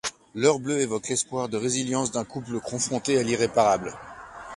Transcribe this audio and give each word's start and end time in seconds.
L'Heure 0.33 0.57
bleue 0.57 0.79
évoque 0.79 1.09
l'espoir 1.09 1.47
de 1.47 1.57
résilience 1.57 2.09
d'un 2.09 2.23
couple 2.25 2.59
confronté 2.59 3.19
à 3.19 3.21
l'irréparable... 3.21 3.93